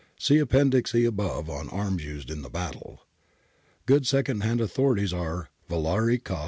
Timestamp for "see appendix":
0.17-0.95